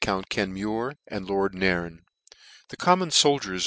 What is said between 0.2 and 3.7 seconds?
Kcnmure, and lord Nairn. The common foldiers